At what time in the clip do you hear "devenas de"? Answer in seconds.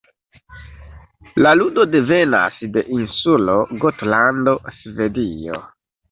1.95-2.83